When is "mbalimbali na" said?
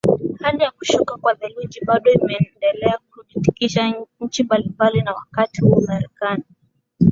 4.43-5.13